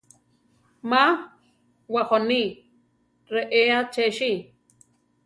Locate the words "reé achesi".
3.33-4.31